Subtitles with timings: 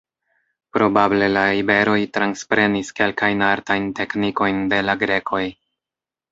[0.77, 5.47] Probable la iberoj transprenis kelkajn artajn teknikojn de la grekoj.